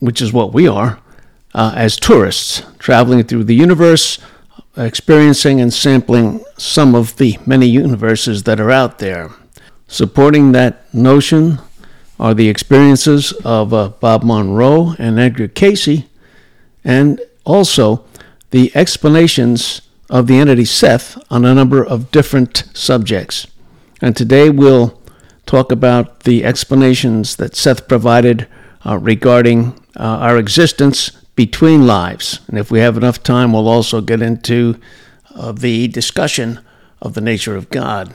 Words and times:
which 0.00 0.20
is 0.20 0.32
what 0.32 0.52
we 0.52 0.68
are, 0.68 1.00
uh, 1.54 1.72
as 1.74 1.96
tourists 1.96 2.62
traveling 2.78 3.24
through 3.24 3.44
the 3.44 3.54
universe, 3.54 4.18
experiencing 4.76 5.60
and 5.60 5.72
sampling 5.72 6.44
some 6.56 6.94
of 6.94 7.16
the 7.16 7.38
many 7.46 7.66
universes 7.66 8.44
that 8.44 8.60
are 8.60 8.70
out 8.70 8.98
there. 8.98 9.30
Supporting 9.88 10.52
that 10.52 10.92
notion 10.94 11.58
are 12.20 12.34
the 12.34 12.48
experiences 12.48 13.32
of 13.44 13.72
uh, 13.72 13.88
Bob 13.88 14.22
Monroe 14.22 14.94
and 14.98 15.18
Edgar 15.18 15.48
Cayce, 15.48 16.04
and 16.84 17.20
also 17.44 18.04
the 18.50 18.70
explanations 18.74 19.82
of 20.10 20.26
the 20.26 20.38
entity 20.38 20.64
Seth 20.64 21.18
on 21.30 21.44
a 21.44 21.54
number 21.54 21.84
of 21.84 22.10
different 22.10 22.64
subjects. 22.72 23.46
And 24.00 24.16
today 24.16 24.50
we'll 24.50 25.00
talk 25.46 25.72
about 25.72 26.20
the 26.20 26.44
explanations 26.44 27.36
that 27.36 27.56
Seth 27.56 27.88
provided 27.88 28.46
uh, 28.86 28.98
regarding 28.98 29.78
uh, 29.98 30.02
our 30.02 30.38
existence 30.38 31.10
between 31.34 31.86
lives. 31.86 32.40
And 32.48 32.58
if 32.58 32.70
we 32.70 32.80
have 32.80 32.96
enough 32.96 33.22
time, 33.22 33.52
we'll 33.52 33.68
also 33.68 34.00
get 34.00 34.22
into 34.22 34.80
uh, 35.34 35.52
the 35.52 35.88
discussion 35.88 36.60
of 37.00 37.14
the 37.14 37.20
nature 37.20 37.56
of 37.56 37.70
God. 37.70 38.14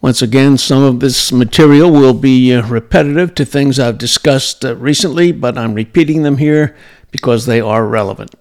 Once 0.00 0.20
again, 0.20 0.58
some 0.58 0.82
of 0.82 1.00
this 1.00 1.32
material 1.32 1.90
will 1.90 2.14
be 2.14 2.52
uh, 2.52 2.66
repetitive 2.68 3.34
to 3.34 3.44
things 3.44 3.78
I've 3.78 3.96
discussed 3.98 4.64
uh, 4.64 4.76
recently, 4.76 5.32
but 5.32 5.56
I'm 5.56 5.74
repeating 5.74 6.22
them 6.22 6.38
here 6.38 6.76
because 7.10 7.46
they 7.46 7.60
are 7.60 7.86
relevant. 7.86 8.34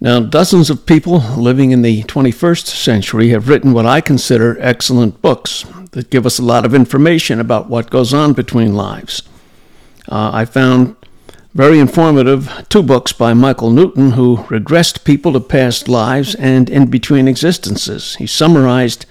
Now, 0.00 0.20
dozens 0.20 0.70
of 0.70 0.86
people 0.86 1.18
living 1.36 1.70
in 1.70 1.82
the 1.82 2.02
21st 2.04 2.66
century 2.66 3.28
have 3.30 3.48
written 3.48 3.72
what 3.72 3.86
I 3.86 4.00
consider 4.00 4.56
excellent 4.60 5.20
books 5.22 5.64
that 5.92 6.10
give 6.10 6.26
us 6.26 6.38
a 6.38 6.44
lot 6.44 6.64
of 6.64 6.74
information 6.74 7.40
about 7.40 7.68
what 7.68 7.90
goes 7.90 8.12
on 8.12 8.32
between 8.32 8.74
lives. 8.74 9.22
Uh, 10.08 10.30
I 10.32 10.44
found 10.44 10.96
very 11.54 11.78
informative 11.78 12.66
two 12.68 12.82
books 12.82 13.12
by 13.12 13.32
Michael 13.32 13.70
Newton, 13.70 14.12
who 14.12 14.38
regressed 14.38 15.04
people 15.04 15.32
to 15.32 15.40
past 15.40 15.88
lives 15.88 16.34
and 16.34 16.68
in 16.68 16.90
between 16.90 17.28
existences. 17.28 18.16
He 18.16 18.26
summarized 18.26 19.06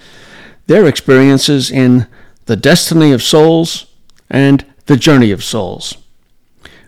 their 0.67 0.85
experiences 0.85 1.71
in 1.71 2.05
The 2.45 2.57
Destiny 2.57 3.13
of 3.13 3.23
Souls 3.23 3.85
and 4.29 4.65
The 4.87 4.97
Journey 4.97 5.31
of 5.31 5.41
Souls. 5.41 5.95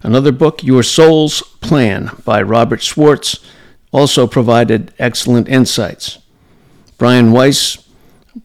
Another 0.04 0.34
book, 0.34 0.62
Your 0.62 0.84
Soul's 0.84 1.42
Plan, 1.62 2.12
by 2.26 2.42
Robert 2.42 2.84
Schwartz, 2.84 3.40
also 3.94 4.28
provided 4.28 4.94
excellent 5.00 5.48
insights. 5.48 6.20
Brian 6.98 7.32
Weiss 7.32 7.78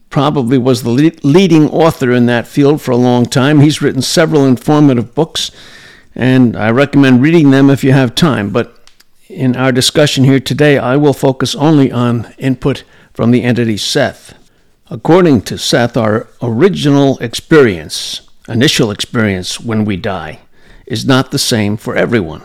probably 0.09 0.57
was 0.57 0.83
the 0.83 1.19
leading 1.23 1.69
author 1.69 2.11
in 2.11 2.25
that 2.27 2.47
field 2.47 2.81
for 2.81 2.91
a 2.91 2.97
long 2.97 3.25
time. 3.25 3.59
He's 3.59 3.81
written 3.81 4.01
several 4.01 4.45
informative 4.45 5.13
books 5.13 5.51
and 6.15 6.55
I 6.55 6.71
recommend 6.71 7.21
reading 7.21 7.51
them 7.51 7.69
if 7.69 7.83
you 7.83 7.93
have 7.93 8.15
time. 8.15 8.49
But 8.49 8.77
in 9.29 9.55
our 9.55 9.71
discussion 9.71 10.23
here 10.23 10.39
today, 10.39 10.77
I 10.77 10.97
will 10.97 11.13
focus 11.13 11.55
only 11.55 11.91
on 11.91 12.33
input 12.37 12.83
from 13.13 13.31
the 13.31 13.43
entity 13.43 13.77
Seth. 13.77 14.37
According 14.89 15.43
to 15.43 15.57
Seth, 15.57 15.95
our 15.95 16.27
original 16.41 17.17
experience, 17.19 18.21
initial 18.49 18.91
experience 18.91 19.59
when 19.59 19.85
we 19.85 19.95
die, 19.95 20.41
is 20.85 21.05
not 21.05 21.31
the 21.31 21.39
same 21.39 21.77
for 21.77 21.95
everyone, 21.95 22.43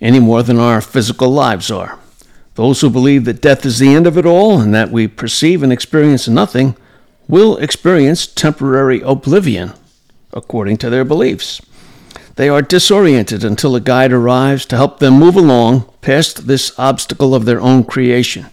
any 0.00 0.18
more 0.18 0.42
than 0.42 0.58
our 0.58 0.80
physical 0.80 1.30
lives 1.30 1.70
are. 1.70 1.98
Those 2.56 2.80
who 2.80 2.90
believe 2.90 3.24
that 3.24 3.40
death 3.40 3.64
is 3.64 3.78
the 3.78 3.94
end 3.94 4.06
of 4.06 4.18
it 4.18 4.26
all 4.26 4.60
and 4.60 4.74
that 4.74 4.90
we 4.90 5.06
perceive 5.06 5.62
and 5.62 5.72
experience 5.72 6.26
nothing 6.26 6.76
will 7.28 7.56
experience 7.58 8.26
temporary 8.26 9.00
oblivion 9.00 9.72
according 10.32 10.76
to 10.78 10.90
their 10.90 11.04
beliefs. 11.04 11.60
They 12.36 12.48
are 12.48 12.62
disoriented 12.62 13.44
until 13.44 13.76
a 13.76 13.80
guide 13.80 14.12
arrives 14.12 14.66
to 14.66 14.76
help 14.76 14.98
them 14.98 15.14
move 15.14 15.36
along 15.36 15.88
past 16.00 16.46
this 16.46 16.76
obstacle 16.78 17.34
of 17.34 17.44
their 17.44 17.60
own 17.60 17.84
creation. 17.84 18.46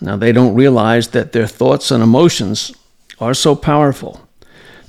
Now, 0.00 0.16
they 0.16 0.30
don't 0.30 0.54
realize 0.54 1.08
that 1.08 1.32
their 1.32 1.46
thoughts 1.46 1.90
and 1.90 2.02
emotions 2.02 2.74
are 3.18 3.34
so 3.34 3.56
powerful 3.56 4.20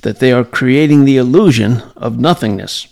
that 0.02 0.18
they 0.18 0.32
are 0.32 0.44
creating 0.44 1.04
the 1.04 1.16
illusion 1.16 1.82
of 1.96 2.18
nothingness. 2.18 2.86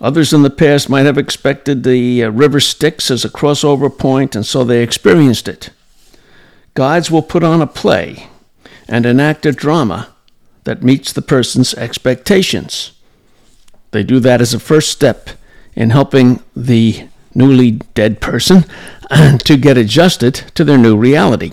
Others 0.00 0.32
in 0.32 0.42
the 0.42 0.50
past 0.50 0.88
might 0.88 1.04
have 1.04 1.18
expected 1.18 1.82
the 1.82 2.24
uh, 2.24 2.30
river 2.30 2.60
Styx 2.60 3.10
as 3.10 3.24
a 3.24 3.28
crossover 3.28 3.96
point, 3.96 4.34
and 4.34 4.46
so 4.46 4.64
they 4.64 4.82
experienced 4.82 5.46
it. 5.46 5.70
Guides 6.74 7.10
will 7.10 7.22
put 7.22 7.42
on 7.42 7.60
a 7.60 7.66
play 7.66 8.28
and 8.88 9.04
enact 9.04 9.44
a 9.44 9.52
drama 9.52 10.14
that 10.64 10.82
meets 10.82 11.12
the 11.12 11.22
person's 11.22 11.74
expectations. 11.74 12.92
They 13.90 14.02
do 14.02 14.20
that 14.20 14.40
as 14.40 14.54
a 14.54 14.60
first 14.60 14.90
step 14.90 15.30
in 15.74 15.90
helping 15.90 16.42
the 16.54 17.08
newly 17.34 17.72
dead 17.94 18.20
person 18.20 18.64
to 19.44 19.56
get 19.56 19.78
adjusted 19.78 20.34
to 20.54 20.64
their 20.64 20.78
new 20.78 20.96
reality. 20.96 21.52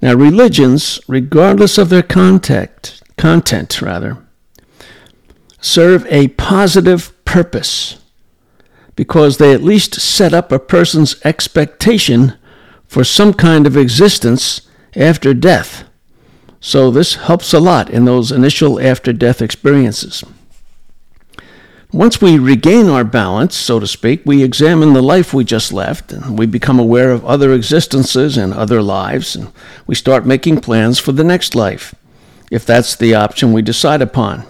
Now, 0.00 0.14
religions, 0.14 1.00
regardless 1.06 1.78
of 1.78 1.88
their 1.88 2.02
content, 2.02 3.00
content 3.16 3.80
rather, 3.80 4.18
serve 5.60 6.04
a 6.06 6.28
positive 6.28 7.12
purpose 7.24 7.98
because 8.96 9.38
they 9.38 9.54
at 9.54 9.62
least 9.62 9.94
set 9.94 10.34
up 10.34 10.50
a 10.50 10.58
person's 10.58 11.24
expectation 11.24 12.34
for 12.86 13.04
some 13.04 13.32
kind 13.32 13.66
of 13.66 13.76
existence 13.76 14.62
after 14.96 15.32
death. 15.32 15.84
So, 16.60 16.90
this 16.90 17.14
helps 17.14 17.52
a 17.54 17.60
lot 17.60 17.88
in 17.88 18.04
those 18.04 18.30
initial 18.30 18.80
after 18.80 19.12
death 19.12 19.40
experiences. 19.40 20.24
Once 21.92 22.22
we 22.22 22.38
regain 22.38 22.88
our 22.88 23.04
balance, 23.04 23.54
so 23.54 23.78
to 23.78 23.86
speak, 23.86 24.22
we 24.24 24.42
examine 24.42 24.94
the 24.94 25.02
life 25.02 25.34
we 25.34 25.44
just 25.44 25.74
left, 25.74 26.10
and 26.10 26.38
we 26.38 26.46
become 26.46 26.78
aware 26.78 27.10
of 27.10 27.22
other 27.26 27.52
existences 27.52 28.38
and 28.38 28.54
other 28.54 28.80
lives, 28.80 29.36
and 29.36 29.52
we 29.86 29.94
start 29.94 30.24
making 30.24 30.58
plans 30.58 30.98
for 30.98 31.12
the 31.12 31.22
next 31.22 31.54
life, 31.54 31.94
if 32.50 32.64
that's 32.64 32.96
the 32.96 33.14
option 33.14 33.52
we 33.52 33.60
decide 33.60 34.00
upon. 34.00 34.42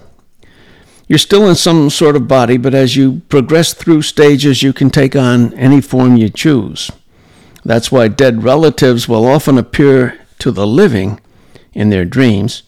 You're 1.09 1.19
still 1.19 1.49
in 1.49 1.57
some 1.57 1.91
sort 1.91 2.15
of 2.15 2.29
body, 2.29 2.57
but 2.59 2.75
as 2.75 2.95
you 2.95 3.23
progress 3.29 3.75
through 3.75 4.03
stages, 4.03 4.63
you 4.63 4.73
can 4.73 4.89
take 4.89 5.17
on 5.17 5.53
any 5.55 5.81
form 5.81 6.17
you 6.17 6.29
choose. 6.29 6.93
That's 7.65 7.91
why 7.91 8.07
dead 8.07 8.45
relatives 8.45 9.09
will 9.09 9.27
often 9.27 9.59
appear 9.59 10.21
to 10.39 10.53
the 10.53 10.67
living 10.67 11.21
in 11.73 11.91
their 11.91 12.05
dreams 12.05 12.63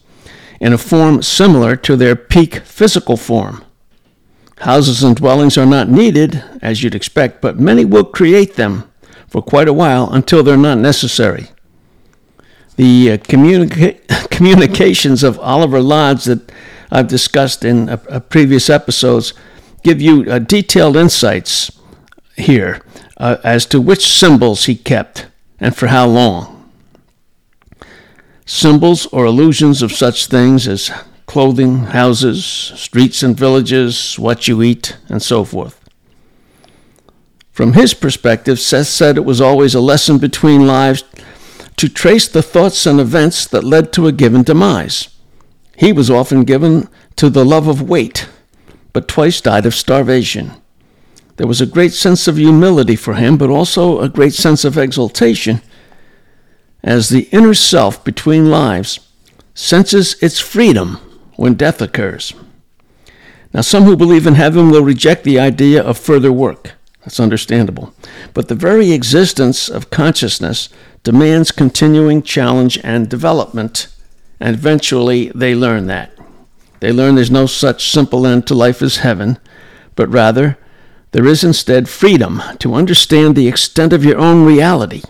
in 0.59 0.73
a 0.73 0.77
form 0.77 1.21
similar 1.21 1.77
to 1.77 1.95
their 1.95 2.15
peak 2.17 2.55
physical 2.65 3.15
form. 3.15 3.63
Houses 4.65 5.03
and 5.03 5.15
dwellings 5.15 5.59
are 5.59 5.65
not 5.67 5.89
needed, 5.89 6.43
as 6.59 6.81
you'd 6.81 6.95
expect, 6.95 7.39
but 7.39 7.59
many 7.59 7.85
will 7.85 8.03
create 8.03 8.55
them 8.55 8.91
for 9.27 9.43
quite 9.43 9.67
a 9.67 9.73
while 9.73 10.11
until 10.11 10.41
they're 10.41 10.57
not 10.57 10.79
necessary. 10.79 11.49
The 12.75 13.11
uh, 13.11 13.17
communica- 13.17 14.29
communications 14.31 15.21
of 15.21 15.39
Oliver 15.39 15.79
Lodge 15.79 16.23
that 16.23 16.51
I've 16.89 17.07
discussed 17.07 17.63
in 17.63 17.89
uh, 17.89 17.97
uh, 18.09 18.19
previous 18.21 18.67
episodes 18.67 19.35
give 19.83 20.01
you 20.01 20.23
uh, 20.31 20.39
detailed 20.39 20.95
insights 20.95 21.71
here 22.35 22.81
uh, 23.17 23.37
as 23.43 23.67
to 23.67 23.79
which 23.79 24.07
symbols 24.07 24.65
he 24.65 24.75
kept 24.75 25.27
and 25.59 25.75
for 25.75 25.87
how 25.87 26.07
long. 26.07 26.71
Symbols 28.47 29.05
or 29.11 29.25
illusions 29.25 29.83
of 29.83 29.91
such 29.91 30.25
things 30.25 30.67
as 30.67 30.89
clothing, 31.25 31.77
houses, 31.85 32.45
streets 32.45 33.23
and 33.23 33.37
villages, 33.37 34.17
what 34.19 34.47
you 34.47 34.61
eat, 34.61 34.97
and 35.09 35.21
so 35.21 35.43
forth. 35.43 35.79
From 37.51 37.73
his 37.73 37.93
perspective, 37.93 38.59
Seth 38.59 38.87
said 38.87 39.17
it 39.17 39.25
was 39.25 39.41
always 39.41 39.73
a 39.75 39.79
lesson 39.79 40.17
between 40.17 40.67
lives 40.67 41.03
to 41.77 41.89
trace 41.89 42.27
the 42.27 42.41
thoughts 42.41 42.85
and 42.85 42.99
events 42.99 43.47
that 43.47 43.63
led 43.63 43.91
to 43.93 44.07
a 44.07 44.11
given 44.11 44.43
demise. 44.43 45.09
He 45.77 45.91
was 45.91 46.09
often 46.09 46.43
given 46.43 46.89
to 47.15 47.29
the 47.29 47.45
love 47.45 47.67
of 47.67 47.81
weight, 47.81 48.27
but 48.93 49.07
twice 49.07 49.41
died 49.41 49.65
of 49.65 49.75
starvation. 49.75 50.51
There 51.37 51.47
was 51.47 51.59
a 51.59 51.65
great 51.65 51.93
sense 51.93 52.27
of 52.27 52.37
humility 52.37 52.95
for 52.95 53.15
him, 53.15 53.37
but 53.37 53.49
also 53.49 53.99
a 53.99 54.09
great 54.09 54.33
sense 54.33 54.63
of 54.63 54.77
exultation, 54.77 55.61
as 56.83 57.09
the 57.09 57.27
inner 57.31 57.53
self 57.53 58.03
between 58.03 58.49
lives 58.49 58.99
senses 59.53 60.21
its 60.21 60.39
freedom 60.39 60.99
when 61.35 61.55
death 61.55 61.81
occurs. 61.81 62.33
Now, 63.53 63.61
some 63.61 63.83
who 63.83 63.95
believe 63.95 64.27
in 64.27 64.35
heaven 64.35 64.69
will 64.69 64.83
reject 64.83 65.23
the 65.23 65.39
idea 65.39 65.81
of 65.81 65.97
further 65.97 66.31
work. 66.31 66.73
That's 67.01 67.19
understandable. 67.19 67.93
But 68.33 68.47
the 68.47 68.55
very 68.55 68.91
existence 68.91 69.69
of 69.69 69.89
consciousness 69.89 70.69
demands 71.03 71.51
continuing 71.51 72.21
challenge 72.23 72.79
and 72.83 73.07
development, 73.07 73.87
and 74.39 74.55
eventually 74.55 75.31
they 75.35 75.55
learn 75.55 75.87
that. 75.87 76.11
They 76.79 76.91
learn 76.91 77.15
there's 77.15 77.31
no 77.31 77.45
such 77.45 77.89
simple 77.89 78.27
end 78.27 78.47
to 78.47 78.53
life 78.53 78.81
as 78.81 78.97
heaven, 78.97 79.37
but 79.95 80.09
rather 80.09 80.57
there 81.11 81.25
is 81.25 81.43
instead 81.43 81.87
freedom 81.87 82.41
to 82.59 82.73
understand 82.73 83.35
the 83.35 83.47
extent 83.47 83.93
of 83.93 84.03
your 84.03 84.17
own 84.17 84.45
reality 84.45 85.01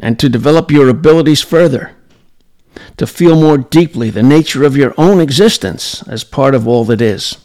and 0.00 0.18
to 0.18 0.28
develop 0.28 0.70
your 0.70 0.88
abilities 0.88 1.42
further, 1.42 1.94
to 3.00 3.06
feel 3.06 3.34
more 3.34 3.56
deeply 3.56 4.10
the 4.10 4.22
nature 4.22 4.62
of 4.62 4.76
your 4.76 4.92
own 4.98 5.22
existence 5.22 6.06
as 6.06 6.22
part 6.22 6.54
of 6.54 6.68
all 6.68 6.84
that 6.84 7.00
is. 7.00 7.38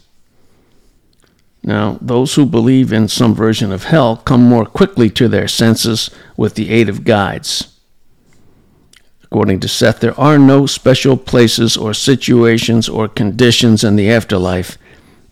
Now, 1.62 1.96
those 2.02 2.34
who 2.34 2.44
believe 2.44 2.92
in 2.92 3.08
some 3.08 3.34
version 3.34 3.72
of 3.72 3.84
hell 3.84 4.18
come 4.18 4.42
more 4.42 4.66
quickly 4.66 5.08
to 5.08 5.28
their 5.28 5.48
senses 5.48 6.10
with 6.36 6.56
the 6.56 6.68
aid 6.68 6.90
of 6.90 7.04
guides. 7.04 7.74
According 9.22 9.60
to 9.60 9.68
Seth, 9.68 10.00
there 10.00 10.20
are 10.20 10.38
no 10.38 10.66
special 10.66 11.16
places 11.16 11.74
or 11.74 11.94
situations 11.94 12.86
or 12.86 13.08
conditions 13.08 13.82
in 13.82 13.96
the 13.96 14.10
afterlife 14.10 14.76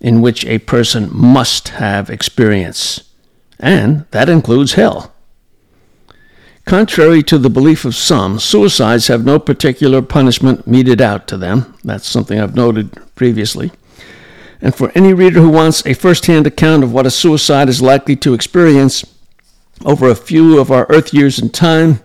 in 0.00 0.22
which 0.22 0.46
a 0.46 0.58
person 0.60 1.10
must 1.14 1.68
have 1.68 2.08
experience, 2.08 3.10
and 3.60 4.06
that 4.10 4.30
includes 4.30 4.72
hell. 4.72 5.13
Contrary 6.64 7.22
to 7.22 7.36
the 7.36 7.50
belief 7.50 7.84
of 7.84 7.94
some, 7.94 8.38
suicides 8.38 9.08
have 9.08 9.24
no 9.24 9.38
particular 9.38 10.00
punishment 10.00 10.66
meted 10.66 11.00
out 11.00 11.28
to 11.28 11.36
them. 11.36 11.76
That's 11.84 12.08
something 12.08 12.40
I've 12.40 12.54
noted 12.54 12.96
previously. 13.14 13.70
And 14.62 14.74
for 14.74 14.90
any 14.94 15.12
reader 15.12 15.40
who 15.40 15.50
wants 15.50 15.84
a 15.84 15.92
first 15.92 16.24
hand 16.24 16.46
account 16.46 16.82
of 16.82 16.92
what 16.92 17.04
a 17.04 17.10
suicide 17.10 17.68
is 17.68 17.82
likely 17.82 18.16
to 18.16 18.32
experience 18.32 19.04
over 19.84 20.08
a 20.08 20.16
few 20.16 20.58
of 20.58 20.70
our 20.70 20.86
Earth 20.88 21.12
years 21.12 21.38
in 21.38 21.50
time, 21.50 22.00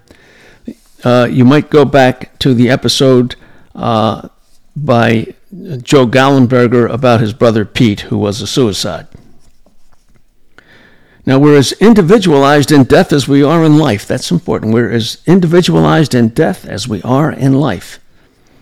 uh, 1.05 1.29
you 1.31 1.45
might 1.45 1.69
go 1.69 1.85
back 1.85 2.38
to 2.39 2.53
the 2.53 2.69
episode 2.69 3.38
uh, 3.75 4.27
by 4.75 5.33
Joe 5.81 6.05
Gallenberger 6.05 6.91
about 6.91 7.21
his 7.21 7.31
brother 7.33 7.63
Pete, 7.63 8.01
who 8.01 8.17
was 8.17 8.41
a 8.41 8.47
suicide. 8.47 9.07
Now, 11.25 11.38
we're 11.38 11.57
as 11.57 11.74
individualized 11.74 12.71
in 12.71 12.86
death 12.86 13.12
as 13.12 13.27
we 13.27 13.44
are 13.44 13.63
in 13.63 13.77
life. 13.77 14.07
That's 14.07 14.31
important. 14.31 14.74
We're 14.74 14.92
as 14.92 15.21
individualized 15.25 16.16
in 16.16 16.30
death 16.30 16.66
as 16.66 16.88
we 16.88 17.01
are 17.04 17.31
in 17.31 17.54
life. 17.54 18.00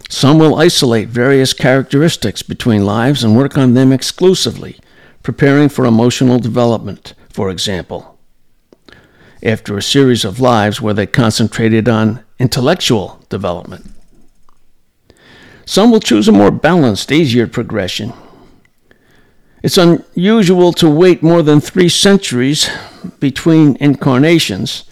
Some 0.09 0.39
will 0.39 0.55
isolate 0.55 1.09
various 1.09 1.53
characteristics 1.53 2.41
between 2.41 2.85
lives 2.85 3.23
and 3.23 3.35
work 3.35 3.57
on 3.57 3.73
them 3.73 3.91
exclusively, 3.91 4.79
preparing 5.21 5.69
for 5.69 5.85
emotional 5.85 6.39
development, 6.39 7.13
for 7.29 7.49
example. 7.49 8.17
After 9.43 9.77
a 9.77 9.81
series 9.81 10.25
of 10.25 10.39
lives 10.39 10.81
where 10.81 10.93
they 10.93 11.05
concentrated 11.05 11.87
on 11.87 12.23
intellectual 12.39 13.23
development. 13.29 13.91
Some 15.65 15.91
will 15.91 15.99
choose 15.99 16.27
a 16.27 16.31
more 16.31 16.51
balanced, 16.51 17.11
easier 17.11 17.45
progression, 17.45 18.13
it's 19.67 19.77
unusual 19.77 20.71
to 20.71 20.89
wait 20.89 21.21
more 21.21 21.43
than 21.43 21.59
three 21.59 21.89
centuries 21.89 22.69
between 23.19 23.75
incarnations, 23.81 24.85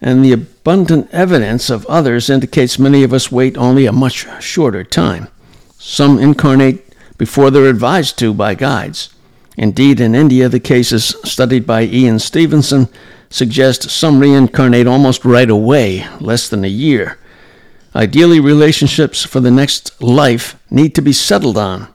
and 0.00 0.24
the 0.24 0.32
abundant 0.32 1.06
evidence 1.12 1.68
of 1.68 1.84
others 1.84 2.30
indicates 2.30 2.78
many 2.78 3.02
of 3.02 3.12
us 3.12 3.30
wait 3.30 3.58
only 3.58 3.84
a 3.84 3.92
much 3.92 4.26
shorter 4.42 4.82
time. 4.82 5.28
Some 5.78 6.18
incarnate 6.18 6.90
before 7.18 7.50
they're 7.50 7.68
advised 7.68 8.18
to 8.20 8.32
by 8.32 8.54
guides. 8.54 9.10
Indeed, 9.58 10.00
in 10.00 10.14
India, 10.14 10.48
the 10.48 10.58
cases 10.58 11.14
studied 11.24 11.66
by 11.66 11.82
Ian 11.82 12.18
Stevenson 12.18 12.88
suggest 13.28 13.90
some 13.90 14.20
reincarnate 14.20 14.86
almost 14.86 15.26
right 15.26 15.50
away, 15.50 16.06
less 16.18 16.48
than 16.48 16.64
a 16.64 16.68
year. 16.68 17.18
Ideally, 17.94 18.40
relationships 18.40 19.22
for 19.22 19.40
the 19.40 19.50
next 19.50 20.00
life 20.00 20.58
need 20.70 20.94
to 20.94 21.02
be 21.02 21.12
settled 21.12 21.58
on 21.58 21.88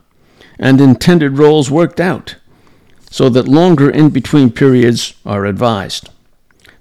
and 0.64 0.80
intended 0.80 1.38
roles 1.38 1.70
worked 1.70 2.00
out, 2.00 2.38
so 3.12 3.28
that 3.28 3.50
longer 3.50 3.90
in 3.90 4.10
between 4.10 4.50
periods 4.50 5.14
are 5.26 5.46
advised. 5.46 6.10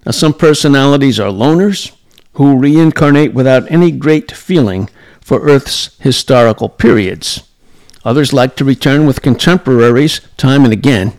Now, 0.06 0.12
some 0.12 0.34
personalities 0.34 1.18
are 1.18 1.32
loners 1.32 1.90
who 2.34 2.58
reincarnate 2.58 3.34
without 3.34 3.68
any 3.72 3.90
great 3.90 4.30
feeling 4.30 4.88
for 5.20 5.40
Earth's 5.40 5.96
historical 5.98 6.68
periods. 6.68 7.42
Others 8.04 8.32
like 8.32 8.54
to 8.56 8.64
return 8.64 9.04
with 9.04 9.20
contemporaries 9.20 10.20
time 10.36 10.62
and 10.62 10.72
again. 10.72 11.14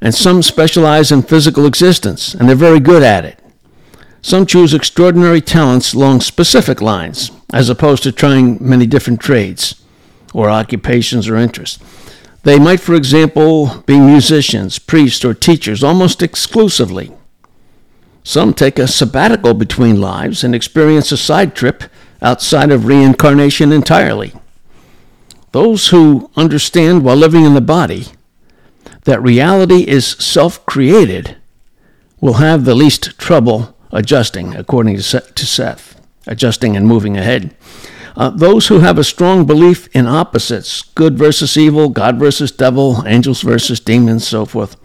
And 0.00 0.12
some 0.12 0.42
specialize 0.42 1.12
in 1.12 1.22
physical 1.22 1.64
existence, 1.64 2.34
and 2.34 2.48
they're 2.48 2.56
very 2.56 2.80
good 2.80 3.04
at 3.04 3.24
it. 3.24 3.38
Some 4.20 4.46
choose 4.46 4.74
extraordinary 4.74 5.40
talents 5.40 5.94
along 5.94 6.22
specific 6.22 6.80
lines, 6.80 7.30
as 7.52 7.68
opposed 7.68 8.02
to 8.02 8.10
trying 8.10 8.58
many 8.60 8.84
different 8.84 9.20
trades 9.20 9.76
or 10.34 10.50
occupations 10.50 11.28
or 11.28 11.36
interests. 11.36 11.78
They 12.42 12.58
might, 12.58 12.80
for 12.80 12.94
example, 12.94 13.82
be 13.86 13.98
musicians, 13.98 14.78
priests, 14.78 15.24
or 15.24 15.34
teachers 15.34 15.82
almost 15.82 16.22
exclusively. 16.22 17.12
Some 18.22 18.54
take 18.54 18.78
a 18.78 18.86
sabbatical 18.86 19.54
between 19.54 20.00
lives 20.00 20.44
and 20.44 20.54
experience 20.54 21.10
a 21.12 21.16
side 21.16 21.54
trip 21.54 21.84
outside 22.20 22.70
of 22.70 22.86
reincarnation 22.86 23.72
entirely. 23.72 24.34
Those 25.52 25.88
who 25.88 26.30
understand 26.36 27.04
while 27.04 27.16
living 27.16 27.44
in 27.44 27.54
the 27.54 27.60
body 27.60 28.06
that 29.04 29.22
reality 29.22 29.88
is 29.88 30.06
self 30.06 30.64
created 30.66 31.36
will 32.20 32.34
have 32.34 32.64
the 32.64 32.74
least 32.74 33.18
trouble 33.18 33.74
adjusting, 33.90 34.54
according 34.54 34.96
to 34.96 35.02
Seth, 35.02 36.00
adjusting 36.26 36.76
and 36.76 36.86
moving 36.86 37.16
ahead. 37.16 37.54
Uh, 38.18 38.30
those 38.30 38.66
who 38.66 38.80
have 38.80 38.98
a 38.98 39.04
strong 39.04 39.46
belief 39.46 39.88
in 39.94 40.04
opposites, 40.08 40.82
good 40.82 41.16
versus 41.16 41.56
evil, 41.56 41.88
God 41.88 42.18
versus 42.18 42.50
devil, 42.50 43.04
angels 43.06 43.42
versus 43.42 43.78
demons, 43.78 44.26
so 44.26 44.44
forth, 44.44 44.76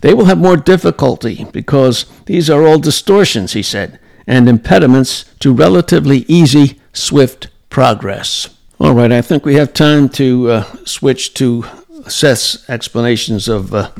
they 0.00 0.14
will 0.14 0.24
have 0.24 0.38
more 0.38 0.56
difficulty 0.56 1.44
because 1.52 2.06
these 2.24 2.48
are 2.48 2.66
all 2.66 2.78
distortions, 2.78 3.52
he 3.52 3.62
said, 3.62 4.00
and 4.26 4.48
impediments 4.48 5.26
to 5.40 5.52
relatively 5.52 6.24
easy, 6.28 6.80
swift 6.94 7.48
progress. 7.68 8.48
All 8.80 8.94
right, 8.94 9.12
I 9.12 9.20
think 9.20 9.44
we 9.44 9.56
have 9.56 9.74
time 9.74 10.08
to 10.10 10.50
uh, 10.50 10.62
switch 10.86 11.34
to 11.34 11.66
Seth's 12.06 12.66
explanations 12.70 13.48
of 13.48 13.74
uh, 13.74 13.90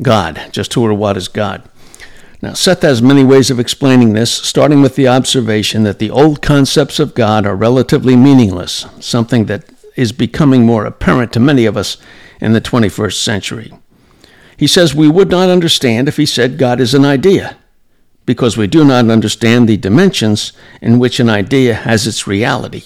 God, 0.00 0.40
just 0.50 0.72
who 0.72 0.86
or 0.86 0.94
what 0.94 1.18
is 1.18 1.28
God. 1.28 1.68
Now, 2.42 2.54
Seth 2.54 2.82
has 2.82 3.02
many 3.02 3.22
ways 3.22 3.50
of 3.50 3.60
explaining 3.60 4.14
this, 4.14 4.32
starting 4.32 4.80
with 4.80 4.96
the 4.96 5.08
observation 5.08 5.82
that 5.82 5.98
the 5.98 6.10
old 6.10 6.40
concepts 6.40 6.98
of 6.98 7.14
God 7.14 7.44
are 7.44 7.54
relatively 7.54 8.16
meaningless, 8.16 8.86
something 8.98 9.44
that 9.46 9.64
is 9.94 10.12
becoming 10.12 10.64
more 10.64 10.86
apparent 10.86 11.34
to 11.34 11.40
many 11.40 11.66
of 11.66 11.76
us 11.76 11.98
in 12.40 12.52
the 12.52 12.60
21st 12.60 13.22
century. 13.22 13.72
He 14.56 14.66
says 14.66 14.94
we 14.94 15.08
would 15.08 15.30
not 15.30 15.50
understand 15.50 16.08
if 16.08 16.16
he 16.16 16.24
said 16.24 16.56
God 16.56 16.80
is 16.80 16.94
an 16.94 17.04
idea, 17.04 17.58
because 18.24 18.56
we 18.56 18.66
do 18.66 18.84
not 18.84 19.10
understand 19.10 19.68
the 19.68 19.76
dimensions 19.76 20.52
in 20.80 20.98
which 20.98 21.20
an 21.20 21.28
idea 21.28 21.74
has 21.74 22.06
its 22.06 22.26
reality, 22.26 22.84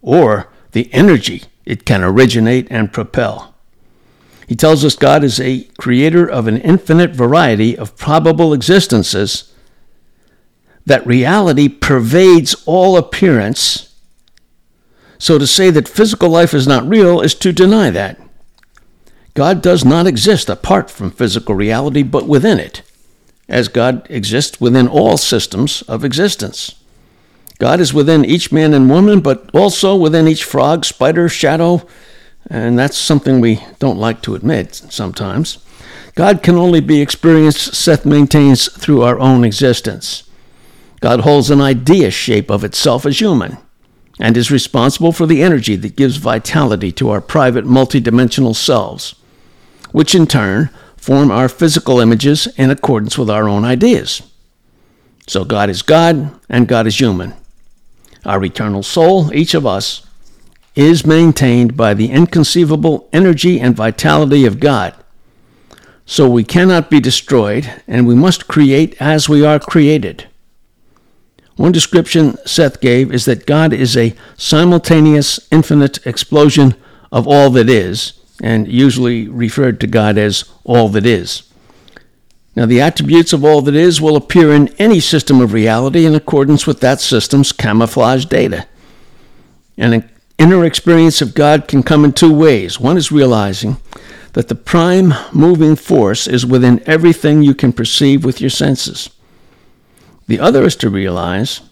or 0.00 0.50
the 0.72 0.92
energy 0.94 1.42
it 1.66 1.84
can 1.84 2.02
originate 2.02 2.66
and 2.70 2.92
propel. 2.92 3.51
He 4.46 4.56
tells 4.56 4.84
us 4.84 4.96
God 4.96 5.24
is 5.24 5.40
a 5.40 5.64
creator 5.78 6.28
of 6.28 6.46
an 6.46 6.58
infinite 6.58 7.10
variety 7.12 7.76
of 7.76 7.96
probable 7.96 8.52
existences, 8.52 9.52
that 10.84 11.06
reality 11.06 11.68
pervades 11.68 12.56
all 12.66 12.96
appearance. 12.96 13.94
So 15.18 15.38
to 15.38 15.46
say 15.46 15.70
that 15.70 15.88
physical 15.88 16.28
life 16.28 16.52
is 16.54 16.66
not 16.66 16.88
real 16.88 17.20
is 17.20 17.34
to 17.36 17.52
deny 17.52 17.90
that. 17.90 18.20
God 19.34 19.62
does 19.62 19.84
not 19.84 20.06
exist 20.06 20.50
apart 20.50 20.90
from 20.90 21.10
physical 21.10 21.54
reality, 21.54 22.02
but 22.02 22.26
within 22.26 22.58
it, 22.58 22.82
as 23.48 23.68
God 23.68 24.06
exists 24.10 24.60
within 24.60 24.88
all 24.88 25.16
systems 25.16 25.82
of 25.82 26.04
existence. 26.04 26.74
God 27.58 27.80
is 27.80 27.94
within 27.94 28.24
each 28.24 28.50
man 28.50 28.74
and 28.74 28.90
woman, 28.90 29.20
but 29.20 29.48
also 29.54 29.94
within 29.94 30.26
each 30.26 30.44
frog, 30.44 30.84
spider, 30.84 31.28
shadow, 31.28 31.86
and 32.48 32.78
that's 32.78 32.96
something 32.96 33.40
we 33.40 33.62
don't 33.78 33.98
like 33.98 34.22
to 34.22 34.34
admit 34.34 34.74
sometimes. 34.74 35.58
God 36.14 36.42
can 36.42 36.56
only 36.56 36.80
be 36.80 37.00
experienced, 37.00 37.74
Seth 37.74 38.04
maintains, 38.04 38.70
through 38.70 39.02
our 39.02 39.18
own 39.18 39.44
existence. 39.44 40.24
God 41.00 41.20
holds 41.20 41.50
an 41.50 41.60
idea 41.60 42.10
shape 42.10 42.50
of 42.50 42.64
itself 42.64 43.06
as 43.06 43.20
human 43.20 43.56
and 44.20 44.36
is 44.36 44.50
responsible 44.50 45.12
for 45.12 45.26
the 45.26 45.42
energy 45.42 45.74
that 45.76 45.96
gives 45.96 46.16
vitality 46.16 46.92
to 46.92 47.10
our 47.10 47.20
private 47.20 47.64
multidimensional 47.64 48.54
selves, 48.54 49.14
which 49.90 50.14
in 50.14 50.26
turn 50.26 50.70
form 50.96 51.30
our 51.30 51.48
physical 51.48 51.98
images 51.98 52.46
in 52.56 52.70
accordance 52.70 53.18
with 53.18 53.28
our 53.28 53.48
own 53.48 53.64
ideas. 53.64 54.22
So 55.26 55.44
God 55.44 55.70
is 55.70 55.82
God 55.82 56.38
and 56.48 56.68
God 56.68 56.86
is 56.86 57.00
human. 57.00 57.34
Our 58.24 58.44
eternal 58.44 58.82
soul, 58.82 59.34
each 59.34 59.54
of 59.54 59.66
us, 59.66 60.06
is 60.74 61.06
maintained 61.06 61.76
by 61.76 61.94
the 61.94 62.10
inconceivable 62.10 63.08
energy 63.12 63.60
and 63.60 63.76
vitality 63.76 64.46
of 64.46 64.60
God. 64.60 64.94
So 66.06 66.28
we 66.28 66.44
cannot 66.44 66.90
be 66.90 67.00
destroyed, 67.00 67.72
and 67.86 68.06
we 68.06 68.14
must 68.14 68.48
create 68.48 69.00
as 69.00 69.28
we 69.28 69.44
are 69.44 69.58
created. 69.58 70.28
One 71.56 71.72
description 71.72 72.36
Seth 72.46 72.80
gave 72.80 73.12
is 73.12 73.24
that 73.26 73.46
God 73.46 73.72
is 73.72 73.96
a 73.96 74.14
simultaneous, 74.36 75.46
infinite 75.50 76.04
explosion 76.06 76.74
of 77.10 77.28
all 77.28 77.50
that 77.50 77.68
is, 77.68 78.14
and 78.42 78.66
usually 78.66 79.28
referred 79.28 79.78
to 79.80 79.86
God 79.86 80.16
as 80.18 80.44
all 80.64 80.88
that 80.88 81.06
is. 81.06 81.42
Now, 82.56 82.66
the 82.66 82.80
attributes 82.80 83.32
of 83.32 83.44
all 83.44 83.62
that 83.62 83.74
is 83.74 84.00
will 84.00 84.16
appear 84.16 84.52
in 84.52 84.68
any 84.78 85.00
system 85.00 85.40
of 85.40 85.52
reality 85.52 86.04
in 86.04 86.14
accordance 86.14 86.66
with 86.66 86.80
that 86.80 87.00
system's 87.00 87.52
camouflage 87.52 88.26
data. 88.26 88.66
An 89.78 90.10
inner 90.52 90.66
experience 90.66 91.22
of 91.22 91.34
God 91.34 91.66
can 91.66 91.82
come 91.82 92.04
in 92.04 92.12
two 92.12 92.32
ways. 92.32 92.78
One 92.78 92.98
is 92.98 93.10
realizing 93.10 93.78
that 94.34 94.48
the 94.48 94.54
prime 94.54 95.14
moving 95.32 95.76
force 95.76 96.26
is 96.26 96.44
within 96.44 96.82
everything 96.84 97.42
you 97.42 97.54
can 97.54 97.72
perceive 97.72 98.22
with 98.22 98.38
your 98.38 98.50
senses. 98.50 99.08
The 100.26 100.38
other 100.38 100.64
is 100.64 100.76
to 100.76 100.90
realize 100.90 101.62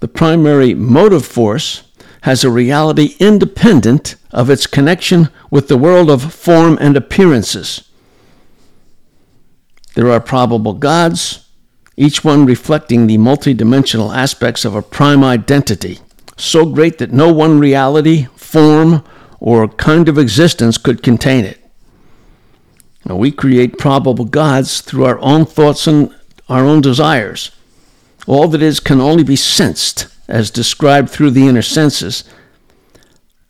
the 0.00 0.08
primary 0.08 0.74
motive 0.74 1.24
force 1.24 1.90
has 2.22 2.44
a 2.44 2.50
reality 2.50 3.16
independent 3.20 4.16
of 4.32 4.50
its 4.50 4.66
connection 4.66 5.30
with 5.50 5.68
the 5.68 5.78
world 5.78 6.10
of 6.10 6.34
form 6.34 6.76
and 6.78 6.94
appearances. 6.94 7.88
There 9.94 10.10
are 10.10 10.20
probable 10.20 10.74
gods, 10.74 11.48
each 11.96 12.22
one 12.22 12.44
reflecting 12.44 13.06
the 13.06 13.16
multidimensional 13.16 14.14
aspects 14.14 14.66
of 14.66 14.74
a 14.74 14.82
prime 14.82 15.24
identity, 15.24 16.00
so 16.36 16.66
great 16.66 16.98
that 16.98 17.12
no 17.12 17.32
one 17.32 17.58
reality, 17.58 18.26
form, 18.36 19.04
or 19.40 19.68
kind 19.68 20.08
of 20.08 20.18
existence 20.18 20.78
could 20.78 21.02
contain 21.02 21.44
it. 21.44 21.62
Now, 23.04 23.16
we 23.16 23.30
create 23.30 23.78
probable 23.78 24.24
gods 24.24 24.80
through 24.80 25.04
our 25.04 25.18
own 25.20 25.46
thoughts 25.46 25.86
and 25.86 26.14
our 26.48 26.64
own 26.64 26.80
desires. 26.80 27.50
All 28.26 28.48
that 28.48 28.62
is 28.62 28.80
can 28.80 29.00
only 29.00 29.22
be 29.22 29.36
sensed, 29.36 30.08
as 30.28 30.50
described 30.50 31.10
through 31.10 31.30
the 31.30 31.46
inner 31.46 31.62
senses, 31.62 32.24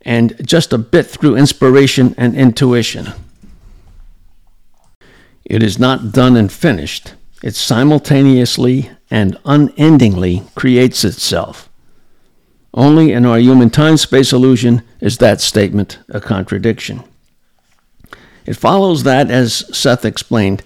and 0.02 0.36
just 0.46 0.72
a 0.72 0.78
bit 0.78 1.06
through 1.06 1.36
inspiration 1.36 2.14
and 2.18 2.36
intuition. 2.36 3.12
It 5.44 5.62
is 5.62 5.78
not 5.78 6.12
done 6.12 6.36
and 6.36 6.52
finished, 6.52 7.14
it 7.42 7.54
simultaneously 7.54 8.90
and 9.10 9.38
unendingly 9.44 10.42
creates 10.54 11.04
itself. 11.04 11.70
Only 12.76 13.12
in 13.12 13.24
our 13.24 13.38
human 13.38 13.70
time 13.70 13.96
space 13.96 14.32
illusion 14.32 14.82
is 15.00 15.18
that 15.18 15.40
statement 15.40 15.98
a 16.10 16.20
contradiction. 16.20 17.02
It 18.44 18.54
follows 18.54 19.02
that, 19.04 19.30
as 19.30 19.64
Seth 19.76 20.04
explained, 20.04 20.62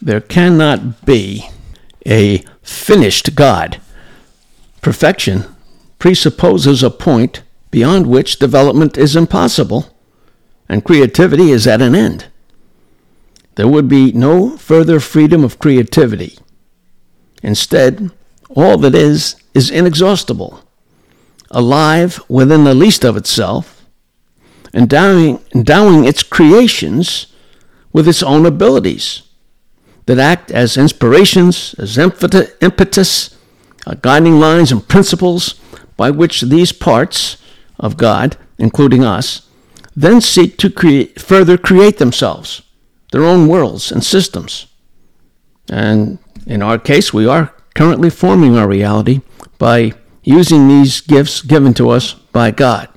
there 0.00 0.20
cannot 0.20 1.04
be 1.04 1.50
a 2.06 2.44
finished 2.62 3.34
God. 3.34 3.80
Perfection 4.80 5.44
presupposes 5.98 6.82
a 6.82 6.90
point 6.90 7.42
beyond 7.70 8.06
which 8.06 8.38
development 8.38 8.96
is 8.96 9.16
impossible 9.16 9.94
and 10.68 10.84
creativity 10.84 11.50
is 11.50 11.66
at 11.66 11.82
an 11.82 11.94
end. 11.94 12.28
There 13.56 13.68
would 13.68 13.88
be 13.88 14.12
no 14.12 14.56
further 14.56 15.00
freedom 15.00 15.44
of 15.44 15.58
creativity. 15.58 16.38
Instead, 17.42 18.10
all 18.48 18.78
that 18.78 18.94
is 18.94 19.36
is 19.52 19.70
inexhaustible, 19.70 20.64
alive 21.50 22.20
within 22.28 22.64
the 22.64 22.74
least 22.74 23.04
of 23.04 23.16
itself, 23.16 23.84
endowing, 24.72 25.40
endowing 25.54 26.04
its 26.04 26.22
creations 26.22 27.26
with 27.92 28.06
its 28.06 28.22
own 28.22 28.46
abilities 28.46 29.22
that 30.06 30.18
act 30.18 30.50
as 30.50 30.76
inspirations, 30.76 31.74
as 31.78 31.98
impetus, 31.98 33.36
uh, 33.86 33.94
guiding 34.00 34.38
lines 34.38 34.72
and 34.72 34.86
principles 34.88 35.54
by 35.96 36.10
which 36.10 36.42
these 36.42 36.72
parts 36.72 37.36
of 37.78 37.96
God, 37.96 38.36
including 38.58 39.04
us, 39.04 39.48
then 39.94 40.20
seek 40.20 40.56
to 40.58 40.70
create, 40.70 41.20
further 41.20 41.58
create 41.58 41.98
themselves, 41.98 42.62
their 43.12 43.24
own 43.24 43.48
worlds 43.48 43.90
and 43.90 44.04
systems. 44.04 44.66
And 45.68 46.18
in 46.46 46.62
our 46.62 46.78
case, 46.78 47.12
we 47.12 47.26
are 47.26 47.54
currently 47.74 48.10
forming 48.10 48.56
our 48.56 48.68
reality 48.68 49.20
by 49.58 49.92
using 50.22 50.68
these 50.68 51.00
gifts 51.00 51.40
given 51.42 51.74
to 51.74 51.90
us 51.90 52.14
by 52.14 52.50
God. 52.50 52.88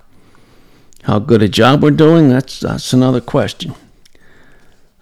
How 1.03 1.19
good 1.19 1.41
a 1.41 1.49
job 1.49 1.83
we're 1.83 1.91
doing, 1.91 2.29
that's, 2.29 2.59
that's 2.59 2.93
another 2.93 3.21
question. 3.21 3.75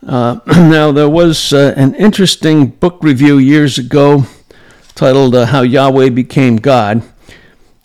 Uh, 0.05 0.39
now, 0.47 0.91
there 0.91 1.09
was 1.09 1.53
uh, 1.53 1.73
an 1.77 1.93
interesting 1.95 2.67
book 2.67 2.97
review 3.03 3.37
years 3.37 3.77
ago 3.77 4.25
titled 4.95 5.35
uh, 5.35 5.45
How 5.45 5.61
Yahweh 5.61 6.09
Became 6.09 6.57
God. 6.57 7.03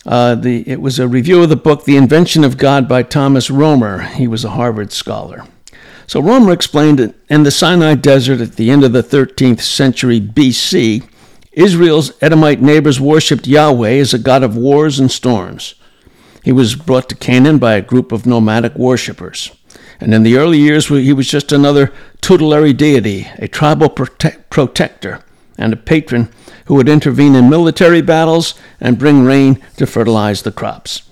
Uh, 0.06 0.34
the, 0.34 0.68
it 0.68 0.80
was 0.80 0.98
a 0.98 1.08
review 1.08 1.42
of 1.42 1.48
the 1.48 1.56
book 1.56 1.84
The 1.84 1.96
Invention 1.96 2.44
of 2.44 2.56
God 2.56 2.88
by 2.88 3.02
Thomas 3.02 3.50
Romer. 3.50 4.02
He 4.02 4.26
was 4.28 4.44
a 4.44 4.50
Harvard 4.50 4.92
scholar. 4.92 5.44
So, 6.06 6.20
Romer 6.20 6.52
explained 6.52 7.00
that 7.00 7.14
in 7.28 7.42
the 7.42 7.50
Sinai 7.50 7.96
Desert 7.96 8.40
at 8.40 8.52
the 8.56 8.70
end 8.70 8.84
of 8.84 8.92
the 8.92 9.02
13th 9.02 9.60
century 9.60 10.20
BC, 10.20 11.06
Israel's 11.56 12.12
Edomite 12.22 12.60
neighbors 12.60 13.00
worshipped 13.00 13.46
Yahweh 13.46 13.94
as 13.98 14.12
a 14.12 14.18
god 14.18 14.42
of 14.42 14.56
wars 14.56 15.00
and 15.00 15.10
storms. 15.10 15.74
He 16.44 16.52
was 16.52 16.76
brought 16.76 17.08
to 17.08 17.16
Canaan 17.16 17.58
by 17.58 17.74
a 17.74 17.82
group 17.82 18.12
of 18.12 18.26
nomadic 18.26 18.76
worshippers. 18.76 19.50
And 19.98 20.12
in 20.12 20.22
the 20.22 20.36
early 20.36 20.58
years, 20.58 20.88
he 20.88 21.14
was 21.14 21.28
just 21.28 21.50
another 21.52 21.92
tutelary 22.20 22.74
deity, 22.74 23.26
a 23.38 23.48
tribal 23.48 23.88
prote- 23.88 24.44
protector, 24.50 25.24
and 25.56 25.72
a 25.72 25.76
patron 25.76 26.28
who 26.66 26.74
would 26.74 26.90
intervene 26.90 27.34
in 27.34 27.48
military 27.48 28.02
battles 28.02 28.54
and 28.78 28.98
bring 28.98 29.24
rain 29.24 29.58
to 29.78 29.86
fertilize 29.86 30.42
the 30.42 30.52
crops. 30.52 31.08